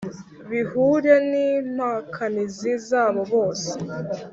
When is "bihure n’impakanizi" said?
0.49-2.71